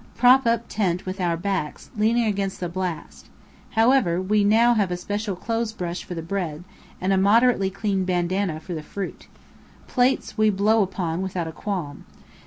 [0.17, 3.27] Prop up tent with our backs, leaning against the blast.
[3.77, 6.63] However, we have now a special clothes brush for the bread,
[6.99, 9.27] and a moderately clean bandanna for the fruit.
[9.85, 12.05] Plates, we blow upon without a qualm.